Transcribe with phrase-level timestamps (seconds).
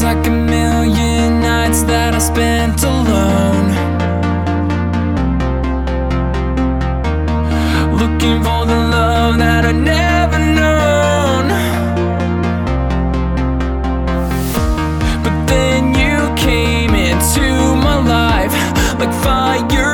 [0.00, 3.68] Feels like a million nights that I spent alone.
[8.00, 11.48] Looking for the love that I never known.
[15.22, 17.46] But then you came into
[17.84, 18.54] my life
[18.98, 19.89] like fireworks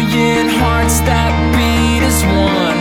[0.00, 2.80] million hearts that beat as one.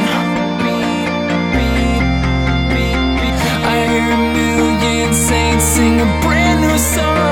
[3.72, 7.29] I hear a million saints sing a brand new song.